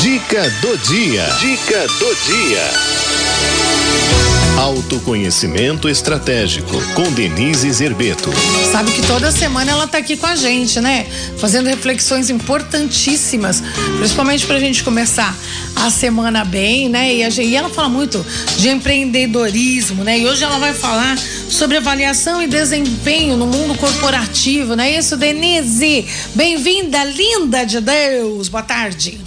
[0.00, 1.26] Dica do dia.
[1.38, 2.62] Dica do dia.
[4.58, 8.30] Autoconhecimento estratégico com Denise Zerbeto.
[8.72, 11.06] Sabe que toda semana ela está aqui com a gente, né?
[11.36, 13.62] Fazendo reflexões importantíssimas,
[13.98, 15.36] principalmente para a gente começar
[15.76, 17.14] a semana bem, né?
[17.16, 18.24] E, a, e ela fala muito
[18.56, 20.18] de empreendedorismo, né?
[20.18, 25.14] E hoje ela vai falar sobre avaliação e desempenho no mundo corporativo, não é isso,
[25.18, 26.06] Denise?
[26.34, 28.48] Bem-vinda, linda de Deus.
[28.48, 29.20] Boa tarde.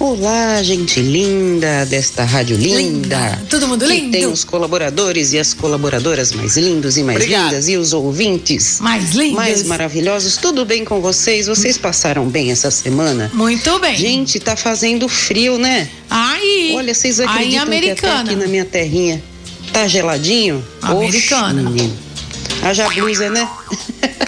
[0.00, 2.78] Olá, gente linda desta rádio linda.
[2.80, 3.42] linda.
[3.50, 4.12] Todo mundo que lindo.
[4.12, 7.50] Tem os colaboradores e as colaboradoras mais lindos e mais Obrigado.
[7.50, 10.38] lindas e os ouvintes mais lindos, mais maravilhosos.
[10.38, 11.48] Tudo bem com vocês?
[11.48, 13.30] Vocês passaram bem essa semana?
[13.34, 13.94] Muito bem.
[13.94, 15.86] Gente, tá fazendo frio, né?
[16.08, 16.72] Aí.
[16.74, 19.22] Olha, vocês acreditam que até aqui na minha terrinha
[19.70, 20.64] tá geladinho?
[20.80, 21.60] Americana.
[21.60, 22.09] Oxe, menino.
[22.62, 23.48] Haja blusa, né?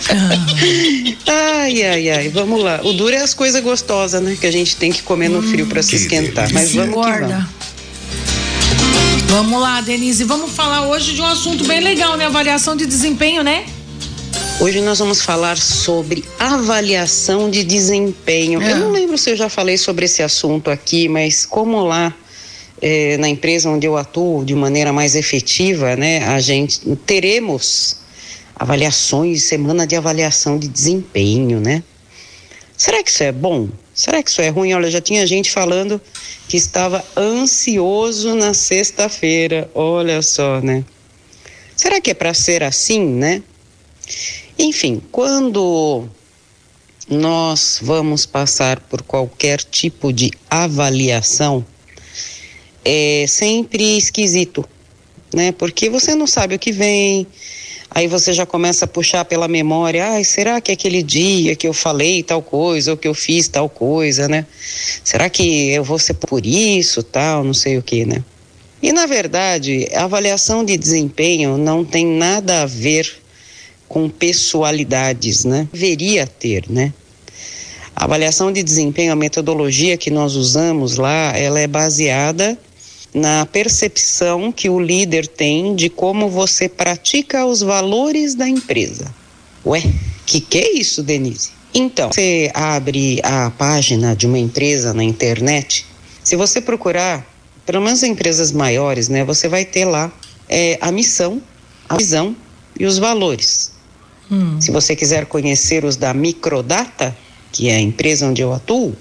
[1.26, 2.28] ai, ai, ai.
[2.28, 2.80] Vamos lá.
[2.82, 4.36] O duro é as coisas gostosas, né?
[4.40, 6.52] Que a gente tem que comer no frio para se esquentar.
[6.52, 7.48] Mas vamos que vamos.
[9.28, 10.24] Vamos lá, Denise.
[10.24, 12.26] Vamos falar hoje de um assunto bem legal, né?
[12.26, 13.64] Avaliação de desempenho, né?
[14.60, 18.62] Hoje nós vamos falar sobre avaliação de desempenho.
[18.62, 18.72] É.
[18.72, 22.14] Eu não lembro se eu já falei sobre esse assunto aqui, mas como lá
[22.80, 27.96] é, na empresa onde eu atuo de maneira mais efetiva, né, a gente teremos
[28.56, 31.82] avaliações, semana de avaliação de desempenho, né?
[32.76, 33.68] Será que isso é bom?
[33.94, 34.72] Será que isso é ruim?
[34.72, 36.00] Olha, já tinha gente falando
[36.48, 39.70] que estava ansioso na sexta-feira.
[39.74, 40.84] Olha só, né?
[41.76, 43.42] Será que é para ser assim, né?
[44.58, 46.08] Enfim, quando
[47.08, 51.64] nós vamos passar por qualquer tipo de avaliação,
[52.84, 54.68] é sempre esquisito,
[55.34, 55.52] né?
[55.52, 57.26] Porque você não sabe o que vem,
[57.94, 61.72] aí você já começa a puxar pela memória, ai, será que aquele dia que eu
[61.72, 64.46] falei tal coisa ou que eu fiz tal coisa, né?
[65.04, 68.24] Será que eu vou ser por isso, tal, não sei o que, né?
[68.82, 73.10] E na verdade, a avaliação de desempenho não tem nada a ver
[73.88, 75.68] com pessoalidades, né?
[75.72, 76.92] Deveria ter, né?
[77.94, 82.58] A avaliação de desempenho, a metodologia que nós usamos lá, ela é baseada
[83.14, 89.14] na percepção que o líder tem de como você pratica os valores da empresa.
[89.64, 89.82] Ué,
[90.24, 91.50] que que é isso, Denise?
[91.74, 95.86] Então, você abre a página de uma empresa na internet,
[96.22, 97.26] se você procurar,
[97.66, 100.12] pelo menos empresas maiores, né, você vai ter lá
[100.48, 101.42] é, a missão,
[101.88, 102.36] a visão
[102.78, 103.72] e os valores.
[104.30, 104.60] Hum.
[104.60, 107.16] Se você quiser conhecer os da Microdata,
[107.50, 108.94] que é a empresa onde eu atuo,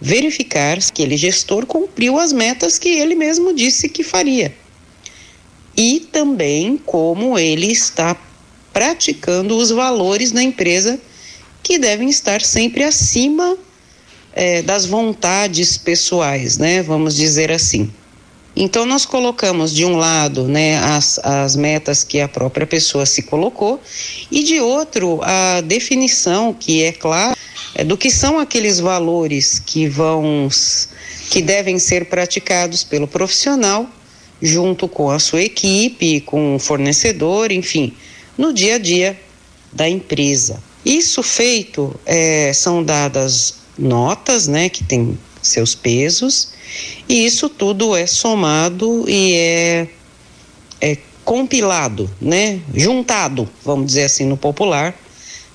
[0.00, 4.54] verificar se aquele gestor cumpriu as metas que ele mesmo disse que faria.
[5.76, 8.16] E também como ele está
[8.72, 11.00] praticando os valores da empresa
[11.62, 13.56] que devem estar sempre acima
[14.32, 16.82] é, das vontades pessoais, né?
[16.82, 17.90] Vamos dizer assim.
[18.54, 23.22] Então nós colocamos de um lado, né, as, as metas que a própria pessoa se
[23.22, 23.80] colocou
[24.30, 27.36] e de outro a definição que é clara
[27.74, 30.48] é, do que são aqueles valores que vão
[31.30, 33.88] que devem ser praticados pelo profissional
[34.42, 37.92] junto com a sua equipe, com o fornecedor, enfim,
[38.36, 39.18] no dia a dia
[39.72, 40.62] da empresa.
[40.84, 46.52] Isso feito, é, são dadas notas, né, que tem seus pesos,
[47.08, 49.88] e isso tudo é somado e é,
[50.80, 54.94] é compilado, né, juntado, vamos dizer assim, no popular,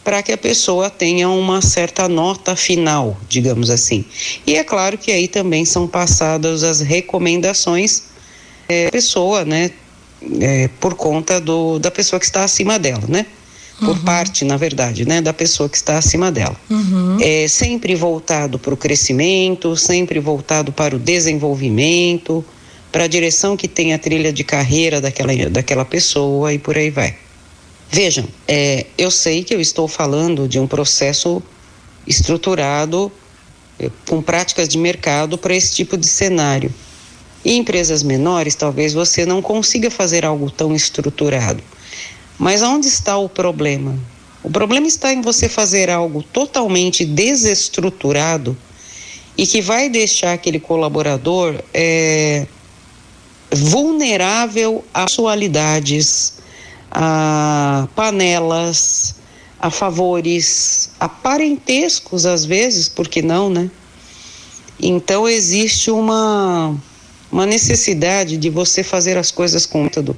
[0.04, 4.06] para que a pessoa tenha uma certa nota final, digamos assim.
[4.46, 8.04] E é claro que aí também são passadas as recomendações
[8.70, 9.72] é, pessoa, né?
[10.40, 13.26] É, por conta do, da pessoa que está acima dela, né?
[13.80, 14.04] Por uhum.
[14.04, 15.22] parte, na verdade, né?
[15.22, 16.56] Da pessoa que está acima dela.
[16.70, 17.18] Uhum.
[17.20, 22.44] É sempre voltado para o crescimento, sempre voltado para o desenvolvimento,
[22.92, 26.90] para a direção que tem a trilha de carreira daquela, daquela pessoa e por aí
[26.90, 27.16] vai.
[27.92, 31.44] Vejam, é, eu sei que eu estou falando de um processo
[32.08, 33.12] estruturado
[33.80, 36.74] é, com práticas de mercado para esse tipo de cenário.
[37.44, 41.62] Em empresas menores, talvez você não consiga fazer algo tão estruturado.
[42.38, 43.98] Mas onde está o problema?
[44.44, 48.56] O problema está em você fazer algo totalmente desestruturado
[49.38, 52.46] e que vai deixar aquele colaborador é,
[53.52, 56.34] vulnerável a atualidades,
[56.92, 59.16] a panelas,
[59.60, 63.70] a favores, a parentescos às vezes, por que não, né?
[64.80, 66.76] Então existe uma
[67.32, 70.16] uma necessidade de você fazer as coisas com método,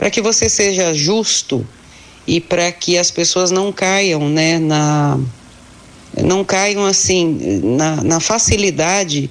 [0.00, 1.66] para que você seja justo
[2.26, 5.20] e para que as pessoas não caiam, né, na
[6.24, 9.30] não caiam assim na, na facilidade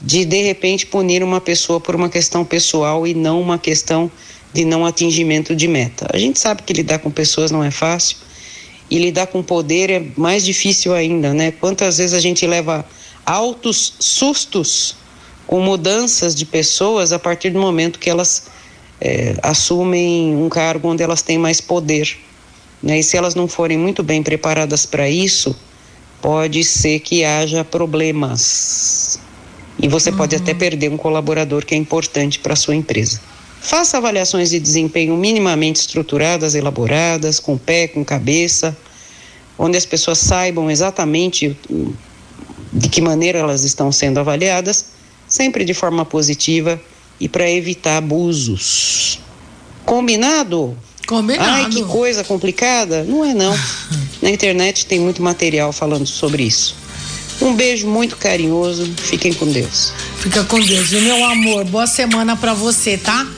[0.00, 4.10] de de repente punir uma pessoa por uma questão pessoal e não uma questão
[4.50, 6.08] de não atingimento de meta.
[6.10, 8.16] A gente sabe que lidar com pessoas não é fácil
[8.90, 11.50] e lidar com poder é mais difícil ainda, né?
[11.50, 12.82] Quantas vezes a gente leva
[13.26, 14.96] altos sustos
[15.46, 18.56] com mudanças de pessoas a partir do momento que elas
[19.00, 22.16] é, assumem um cargo onde elas têm mais poder.
[22.82, 22.98] Né?
[22.98, 25.56] E se elas não forem muito bem preparadas para isso,
[26.20, 29.18] pode ser que haja problemas.
[29.80, 30.16] E você uhum.
[30.16, 30.58] pode até uhum.
[30.58, 33.20] perder um colaborador que é importante para a sua empresa.
[33.60, 38.76] Faça avaliações de desempenho minimamente estruturadas, elaboradas, com pé, com cabeça,
[39.58, 41.56] onde as pessoas saibam exatamente
[42.72, 44.86] de que maneira elas estão sendo avaliadas
[45.28, 46.80] sempre de forma positiva
[47.20, 49.18] e para evitar abusos.
[49.84, 50.76] Combinado?
[51.06, 51.50] Combinado.
[51.50, 53.02] Ai, que coisa complicada.
[53.04, 53.56] Não é não.
[54.20, 56.76] Na internet tem muito material falando sobre isso.
[57.40, 58.92] Um beijo muito carinhoso.
[58.96, 59.92] Fiquem com Deus.
[60.18, 60.92] Fica com Deus.
[60.92, 63.26] E meu amor, boa semana para você, tá?